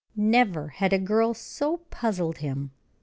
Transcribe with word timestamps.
Never 0.15 0.69
had 0.69 0.93
a 0.93 0.97
girl 0.97 1.35
so 1.35 1.77
puzzled 1.91 2.39
him. 2.39 2.71